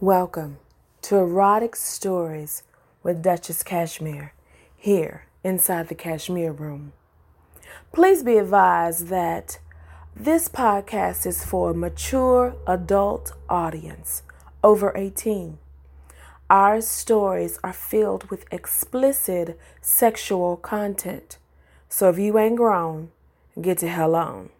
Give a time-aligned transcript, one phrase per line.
[0.00, 0.58] Welcome
[1.02, 2.62] to Erotic Stories
[3.02, 4.32] with Duchess Cashmere
[4.76, 6.92] here inside the Cashmere Room.
[7.92, 9.58] Please be advised that
[10.14, 14.22] this podcast is for a mature adult audience
[14.62, 15.58] over 18.
[16.48, 21.38] Our stories are filled with explicit sexual content.
[21.88, 23.10] So if you ain't grown,
[23.60, 24.50] get the hell on.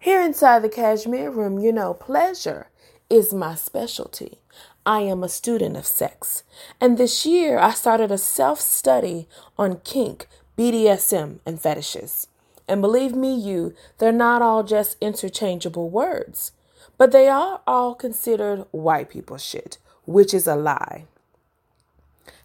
[0.00, 2.68] Here inside the Cashmere Room, you know, pleasure
[3.10, 4.38] is my specialty.
[4.86, 6.42] I am a student of sex.
[6.80, 9.26] And this year I started a self study
[9.58, 10.26] on kink,
[10.58, 12.26] BDSM, and fetishes.
[12.68, 16.52] And believe me, you, they're not all just interchangeable words,
[16.96, 21.04] but they are all considered white people shit, which is a lie.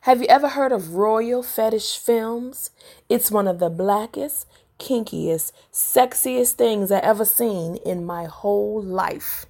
[0.02, 2.72] Have you ever heard of Royal Fetish Films?
[3.10, 4.48] It's one of the blackest,
[4.80, 9.46] kinkiest, sexiest things I ever seen in my whole life.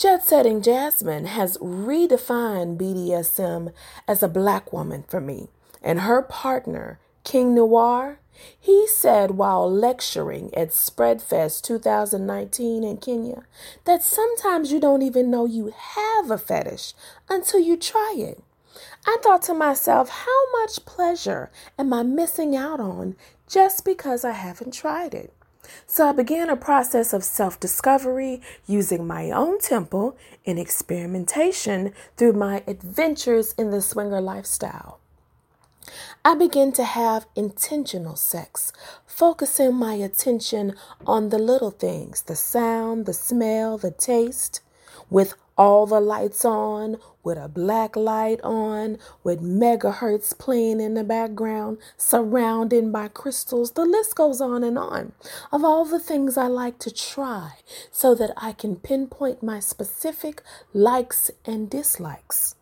[0.00, 3.70] Jet Setting Jasmine has redefined BDSM
[4.08, 5.48] as a black woman for me,
[5.82, 8.18] and her partner, King Noir,
[8.58, 13.42] he said while lecturing at Spreadfest 2019 in Kenya
[13.84, 16.94] that sometimes you don't even know you have a fetish
[17.28, 18.42] until you try it.
[19.06, 23.16] I thought to myself, how much pleasure am I missing out on
[23.46, 25.34] just because I haven't tried it?
[25.86, 30.16] So I began a process of self discovery using my own temple
[30.46, 35.00] and experimentation through my adventures in the swinger lifestyle.
[36.24, 38.72] I began to have intentional sex,
[39.06, 40.74] focusing my attention
[41.06, 44.60] on the little things the sound, the smell, the taste,
[45.08, 51.04] with all the lights on, with a black light on, with megahertz playing in the
[51.04, 53.72] background, surrounded by crystals.
[53.72, 55.12] The list goes on and on
[55.52, 57.58] of all the things I like to try
[57.92, 62.54] so that I can pinpoint my specific likes and dislikes.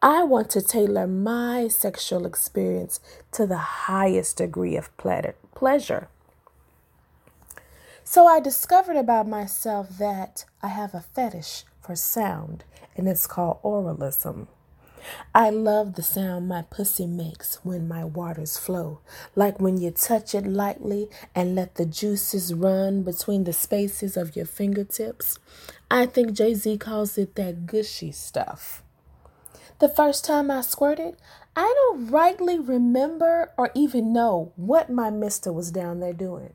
[0.00, 2.98] I want to tailor my sexual experience
[3.32, 6.08] to the highest degree of pleasure.
[8.04, 12.64] So I discovered about myself that I have a fetish for sound,
[12.98, 14.46] and it's called auralism.
[15.34, 19.00] I love the sound my pussy makes when my waters flow,
[19.34, 24.36] like when you touch it lightly and let the juices run between the spaces of
[24.36, 25.38] your fingertips.
[25.90, 28.82] I think Jay Z calls it that gushy stuff.
[29.78, 31.16] The first time I squirted,
[31.56, 36.52] I don't rightly remember or even know what my mister was down there doing,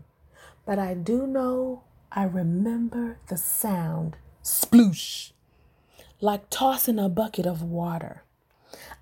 [0.63, 5.31] but I do know I remember the sound sploosh,
[6.19, 8.23] like tossing a bucket of water.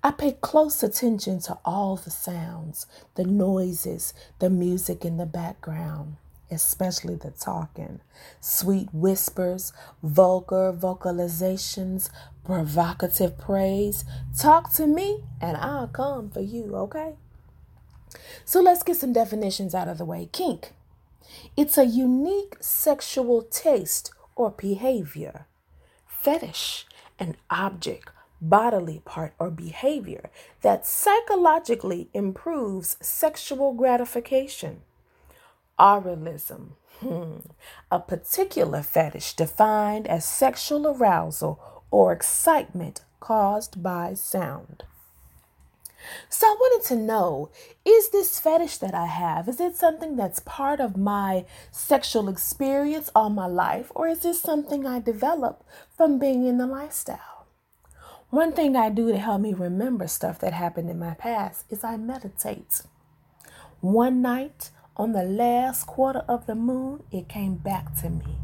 [0.02, 6.16] I pay close attention to all the sounds, the noises, the music in the background,
[6.50, 8.00] especially the talking,
[8.40, 9.72] sweet whispers,
[10.02, 12.10] vulgar vocalizations,
[12.44, 14.04] provocative praise.
[14.36, 17.14] Talk to me and I'll come for you, okay?
[18.44, 20.28] So let's get some definitions out of the way.
[20.32, 20.72] Kink.
[21.56, 25.46] It's a unique sexual taste or behavior,
[26.06, 26.86] fetish,
[27.18, 28.10] an object,
[28.40, 30.30] bodily part, or behavior
[30.62, 34.80] that psychologically improves sexual gratification.
[35.78, 37.38] Auralism, hmm.
[37.90, 44.84] a particular fetish defined as sexual arousal or excitement caused by sound.
[46.28, 47.50] So I wanted to know
[47.84, 53.10] is this fetish that I have, is it something that's part of my sexual experience
[53.14, 55.64] all my life, or is this something I develop
[55.96, 57.46] from being in the lifestyle?
[58.30, 61.84] One thing I do to help me remember stuff that happened in my past is
[61.84, 62.82] I meditate.
[63.80, 68.38] One night on the last quarter of the moon, it came back to me.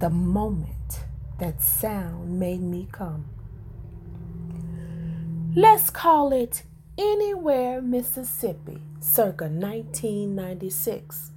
[0.00, 1.00] The moment
[1.38, 3.26] that sound made me come.
[5.54, 6.62] Let's call it
[7.02, 11.30] Anywhere, Mississippi, circa 1996.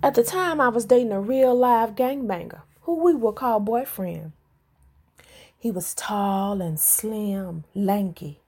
[0.00, 4.30] At the time, I was dating a real live gangbanger who we would call boyfriend.
[5.58, 8.38] He was tall and slim, lanky.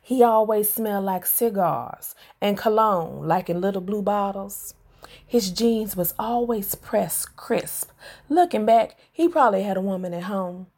[0.00, 4.74] He always smelled like cigars and cologne, like in little blue bottles.
[5.26, 7.90] His jeans was always pressed crisp.
[8.28, 10.68] Looking back, he probably had a woman at home.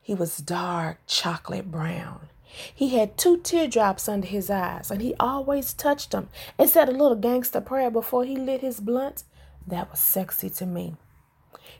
[0.00, 2.28] He was dark chocolate brown.
[2.74, 6.92] He had two teardrops under his eyes, and he always touched them and said a
[6.92, 9.24] little gangster prayer before he lit his blunt.
[9.66, 10.94] That was sexy to me.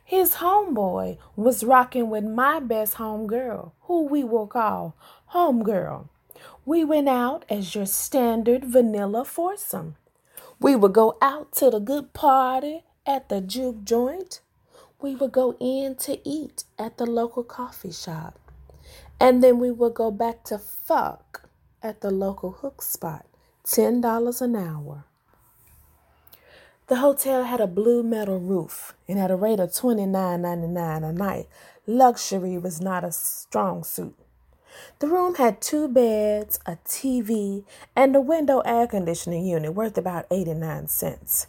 [0.05, 4.95] His homeboy was rocking with my best homegirl, who we will call
[5.33, 6.09] homegirl.
[6.65, 9.97] We went out as your standard vanilla foursome.
[10.61, 14.41] We would go out to the good party at the juke joint.
[15.01, 18.39] We would go in to eat at the local coffee shop.
[19.19, 21.49] And then we would go back to fuck
[21.83, 23.27] at the local hook spot,
[23.65, 25.05] $10 an hour.
[26.89, 31.49] The hotel had a blue metal roof and at a rate of $29.99 a night.
[31.87, 34.15] Luxury was not a strong suit.
[34.99, 37.65] The room had two beds, a TV,
[37.97, 41.47] and a window air conditioning unit worth about 89 cents.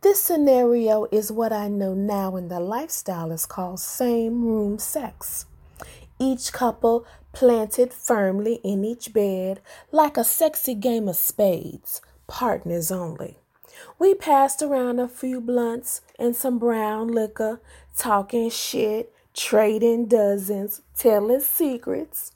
[0.00, 5.46] This scenario is what I know now in the lifestyle is called same room sex.
[6.18, 9.60] Each couple planted firmly in each bed
[9.92, 13.38] like a sexy game of spades, partners only.
[13.98, 17.60] We passed around a few blunts and some brown liquor,
[17.96, 22.32] talking shit, trading dozens, telling secrets.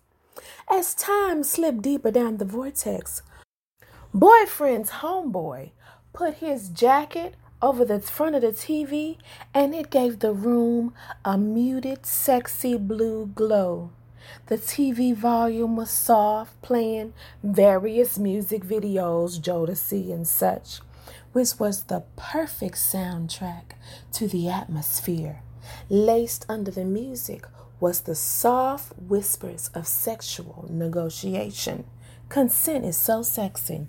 [0.71, 3.23] As time slipped deeper down the vortex,
[4.15, 5.71] boyfriend's homeboy
[6.13, 9.17] put his jacket over the front of the TV
[9.55, 10.93] and it gave the room
[11.25, 13.91] a muted, sexy blue glow.
[14.47, 17.13] The TV volume was soft, playing
[17.43, 20.81] various music videos, Jodeci and such
[21.33, 23.73] which was the perfect soundtrack
[24.13, 25.43] to the atmosphere.
[25.89, 27.47] Laced under the music
[27.81, 31.85] was the soft whispers of sexual negotiation.
[32.29, 33.87] Consent is so sexy.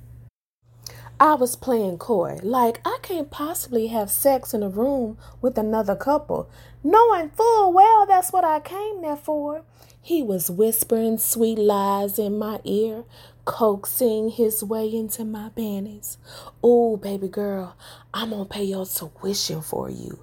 [1.19, 5.95] I was playing coy, like I can't possibly have sex in a room with another
[5.95, 6.50] couple,
[6.83, 9.63] knowing full well that's what I came there for.
[10.01, 13.06] He was whispering sweet lies in my ear,
[13.45, 16.18] coaxing his way into my panties.
[16.65, 17.77] Ooh, baby girl,
[18.13, 20.19] I'm gonna pay your tuition for you.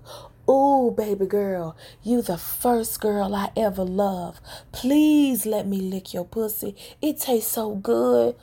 [0.50, 4.40] Ooh, baby girl, you the first girl I ever loved.
[4.72, 6.74] Please let me lick your pussy.
[7.00, 8.34] It tastes so good.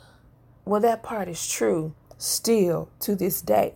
[0.64, 3.74] Well, that part is true, still to this day.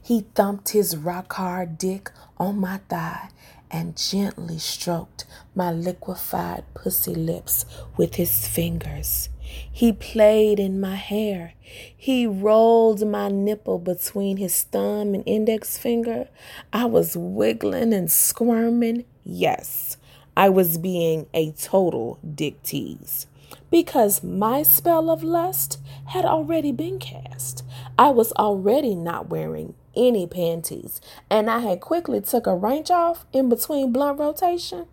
[0.00, 3.30] He thumped his rock hard dick on my thigh
[3.70, 9.28] and gently stroked my liquefied pussy lips with his fingers.
[9.70, 11.54] He played in my hair.
[11.96, 16.28] He rolled my nipple between his thumb and index finger.
[16.72, 19.04] I was wiggling and squirming.
[19.24, 19.96] Yes,
[20.36, 23.26] I was being a total dick tease
[23.70, 27.64] because my spell of lust had already been cast.
[27.98, 31.00] I was already not wearing any panties,
[31.30, 34.86] and I had quickly took a wrench off in between blunt rotation.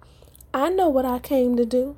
[0.53, 1.97] I know what I came to do.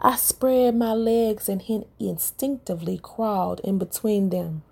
[0.00, 4.62] I spread my legs and he instinctively crawled in between them.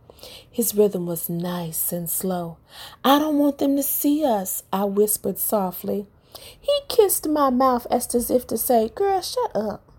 [0.50, 2.58] His rhythm was nice and slow.
[3.04, 6.06] I don't want them to see us, I whispered softly.
[6.38, 9.91] He kissed my mouth as if to say, Girl, shut up.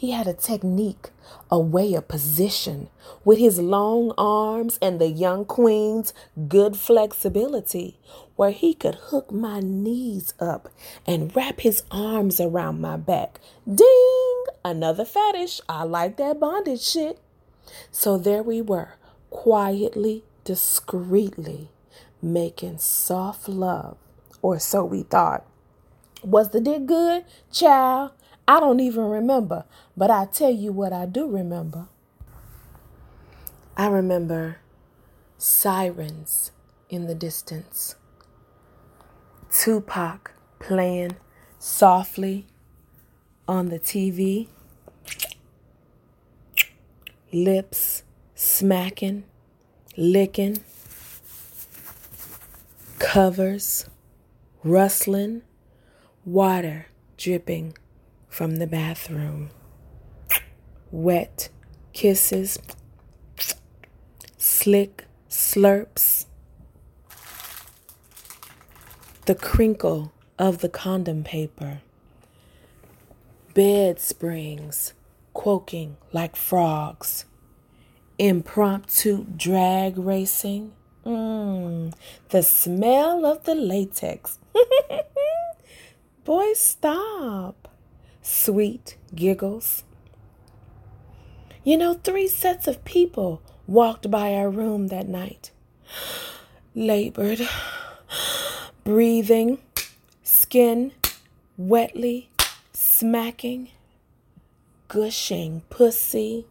[0.00, 1.10] He had a technique,
[1.50, 2.88] a way of position.
[3.22, 6.14] With his long arms and the young queen's
[6.48, 7.98] good flexibility,
[8.34, 10.70] where he could hook my knees up
[11.06, 13.40] and wrap his arms around my back.
[13.70, 14.44] Ding!
[14.64, 15.60] Another fetish.
[15.68, 17.18] I like that bondage shit.
[17.92, 18.94] So there we were,
[19.28, 21.68] quietly, discreetly,
[22.22, 23.98] making soft love,
[24.40, 25.44] or so we thought.
[26.24, 27.26] Was the dick good?
[27.52, 28.12] Child,
[28.50, 29.64] I don't even remember,
[29.96, 31.86] but I tell you what I do remember.
[33.76, 34.56] I remember
[35.38, 36.50] sirens
[36.88, 37.94] in the distance,
[39.52, 41.16] Tupac playing
[41.60, 42.48] softly
[43.46, 44.48] on the TV,
[47.32, 48.02] lips
[48.34, 49.22] smacking,
[49.96, 50.58] licking,
[52.98, 53.88] covers
[54.64, 55.42] rustling,
[56.24, 57.76] water dripping
[58.30, 59.50] from the bathroom.
[60.90, 61.50] Wet
[61.92, 62.58] kisses,
[64.38, 66.24] slick slurps,
[69.26, 71.82] the crinkle of the condom paper,
[73.52, 74.94] bed springs
[75.34, 77.26] quaking like frogs,
[78.18, 80.72] impromptu drag racing,
[81.04, 81.92] mm,
[82.30, 84.38] the smell of the latex.
[86.24, 87.69] Boy, stop
[88.22, 89.84] sweet giggles.
[91.64, 95.50] You know, three sets of people walked by our room that night.
[96.74, 97.46] Labored,
[98.84, 99.58] breathing,
[100.22, 100.92] skin
[101.60, 102.30] wetly
[102.72, 103.68] smacking,
[104.88, 106.46] gushing pussy,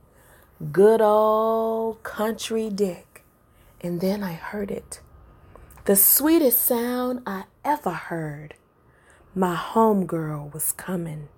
[0.71, 3.23] good old country dick.
[3.81, 4.99] And then I heard it.
[5.85, 8.53] The sweetest sound I ever heard.
[9.33, 11.29] My homegirl was coming.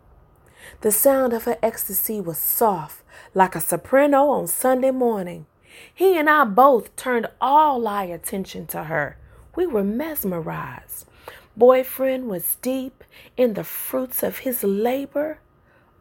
[0.82, 3.03] The sound of her ecstasy was soft,
[3.34, 5.46] like a soprano on Sunday morning.
[5.94, 9.18] He and I both turned all our attention to her.
[9.56, 11.08] We were mesmerized.
[11.56, 13.03] boyfriend was deep
[13.38, 15.39] in the fruits of his labor.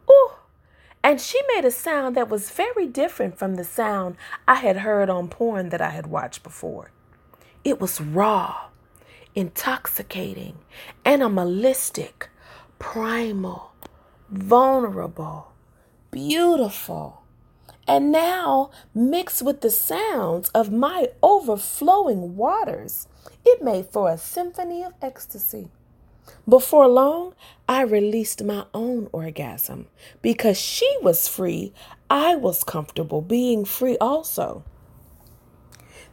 [0.09, 0.31] Ooh,
[1.03, 4.15] and she made a sound that was very different from the sound
[4.47, 6.91] I had heard on porn that I had watched before.
[7.63, 8.67] It was raw,
[9.35, 10.59] intoxicating,
[11.05, 12.29] animalistic,
[12.79, 13.70] primal,
[14.31, 15.51] vulnerable,
[16.09, 17.21] beautiful.
[17.87, 23.07] And now, mixed with the sounds of my overflowing waters,
[23.45, 25.69] it made for a symphony of ecstasy.
[26.47, 27.33] Before long,
[27.67, 29.87] I released my own orgasm.
[30.21, 31.73] Because she was free,
[32.09, 34.63] I was comfortable being free also.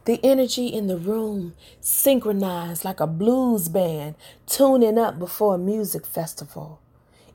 [0.05, 4.15] The energy in the room synchronized like a blues band
[4.47, 6.79] tuning up before a music festival.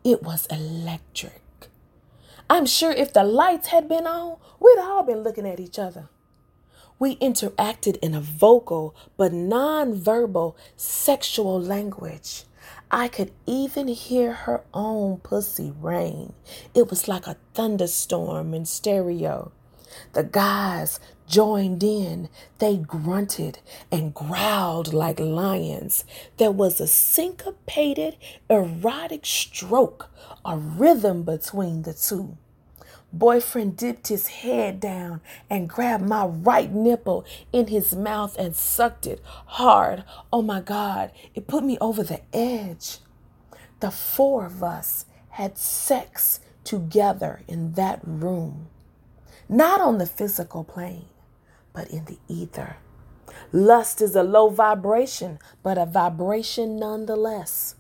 [0.05, 1.41] It was electric.
[2.51, 6.11] I'm sure if the lights had been on, we'd all been looking at each other.
[6.99, 12.45] We interacted in a vocal but non-verbal sexual language.
[12.91, 16.35] I could even hear her own pussy rain.
[16.75, 19.53] It was like a thunderstorm in stereo.
[20.13, 22.29] The guys joined in.
[22.59, 23.59] They grunted
[23.91, 26.05] and growled like lions.
[26.37, 28.17] There was a syncopated,
[28.49, 30.11] erotic stroke,
[30.45, 32.37] a rhythm between the two.
[33.13, 39.07] Boyfriend dipped his head down and grabbed my right nipple in his mouth and sucked
[39.07, 40.03] it hard.
[40.33, 42.99] Oh my God, it put me over the edge.
[43.79, 48.69] The four of us had sex together in that room,
[49.49, 51.07] not on the physical plane,
[51.75, 52.77] but in the ether.
[53.53, 57.75] Lust is a low vibration, but a vibration nonetheless.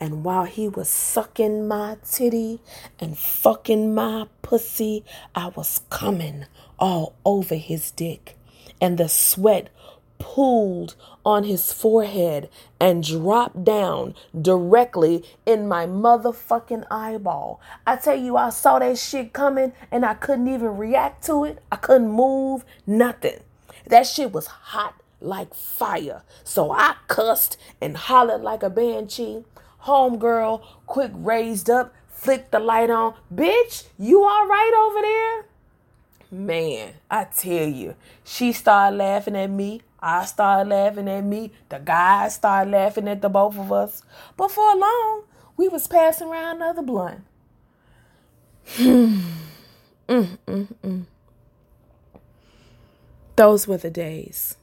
[0.00, 2.60] And while he was sucking my titty
[2.98, 6.46] and fucking my pussy, I was coming
[6.78, 8.36] all over his dick.
[8.80, 9.68] And the sweat
[10.18, 10.94] pooled
[11.24, 12.48] on his forehead
[12.80, 17.60] and dropped down directly in my motherfucking eyeball.
[17.86, 21.62] I tell you, I saw that shit coming and I couldn't even react to it.
[21.70, 23.40] I couldn't move, nothing.
[23.86, 26.22] That shit was hot like fire.
[26.42, 29.44] So I cussed and hollered like a banshee.
[29.84, 33.14] Homegirl, quick raised up, flicked the light on.
[33.34, 35.46] Bitch, you all right over there?
[36.30, 37.94] Man, I tell you,
[38.24, 39.82] she started laughing at me.
[40.06, 41.50] I started laughing at me.
[41.70, 44.02] The guys started laughing at the both of us.
[44.36, 45.22] Before long,
[45.56, 47.22] we was passing around another blunt.
[53.36, 54.56] Those were the days.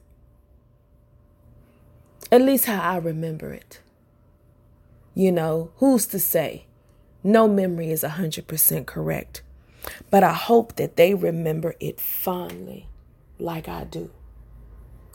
[2.30, 3.80] At least how I remember it.
[5.12, 6.66] You know, who's to say?
[7.24, 9.42] No memory is 100% correct.
[10.08, 12.86] But I hope that they remember it fondly,
[13.40, 14.12] like I do.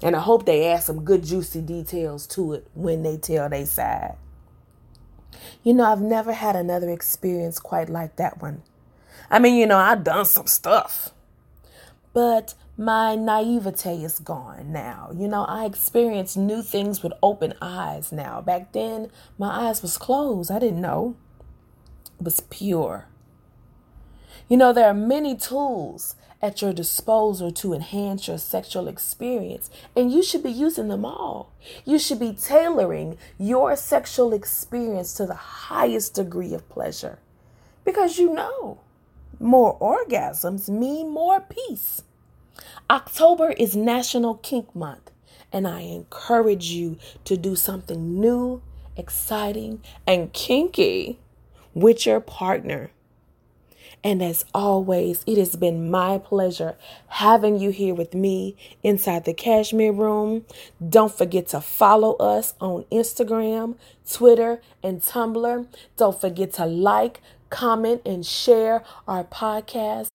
[0.02, 3.66] And I hope they add some good, juicy details to it when they tell their
[3.66, 4.16] side.
[5.64, 8.62] You know, I've never had another experience quite like that one.
[9.30, 11.10] I mean, you know, I've done some stuff.
[12.14, 15.10] But my naivete is gone now.
[15.16, 18.42] You know, I experience new things with open eyes now.
[18.42, 20.52] Back then, my eyes was closed.
[20.52, 21.16] I didn't know.
[22.20, 23.06] It was pure.
[24.48, 30.12] You know, there are many tools at your disposal to enhance your sexual experience, and
[30.12, 31.52] you should be using them all.
[31.86, 37.20] You should be tailoring your sexual experience to the highest degree of pleasure
[37.84, 38.80] because you know
[39.40, 42.04] more orgasms mean more peace.
[42.90, 45.12] October is National Kink Month,
[45.52, 48.62] and I encourage you to do something new,
[48.96, 51.20] exciting, and kinky
[51.74, 52.92] with your partner.
[54.04, 56.76] And as always, it has been my pleasure
[57.08, 60.46] having you here with me inside the Cashmere Room.
[60.88, 63.76] Don't forget to follow us on Instagram,
[64.10, 65.68] Twitter, and Tumblr.
[65.98, 70.08] Don't forget to like, comment, and share our podcast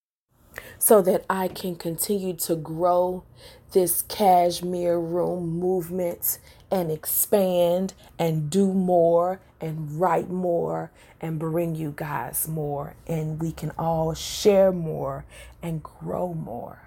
[0.77, 3.23] so that I can continue to grow
[3.71, 6.39] this cashmere room movement
[6.69, 10.91] and expand and do more and write more
[11.21, 15.25] and bring you guys more and we can all share more
[15.61, 16.79] and grow more.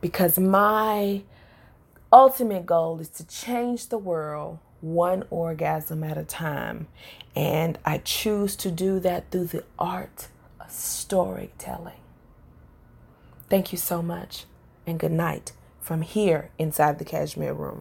[0.00, 1.22] Because my
[2.12, 6.88] ultimate goal is to change the world one orgasm at a time.
[7.36, 10.28] And I choose to do that through the art
[10.60, 11.94] of storytelling.
[13.48, 14.44] Thank you so much,
[14.86, 17.78] and good night from here inside the Cashmere Room.